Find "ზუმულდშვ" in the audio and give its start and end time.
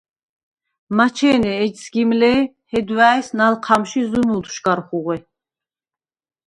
4.09-4.59